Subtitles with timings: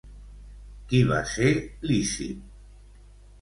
[0.93, 1.51] Qui va ser
[1.91, 2.49] Lísip?